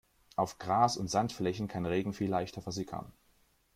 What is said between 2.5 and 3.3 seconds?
versickern.